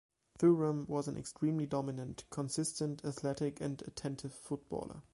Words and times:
Thuram 0.39 0.87
was 0.87 1.07
an 1.07 1.15
extremely 1.15 1.67
dominant, 1.67 2.23
consistent, 2.31 3.05
athletic 3.05 3.61
and 3.61 3.83
attentive 3.85 4.33
footballer. 4.33 5.03